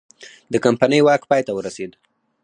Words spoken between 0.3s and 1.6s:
د کمپنۍ واک پای ته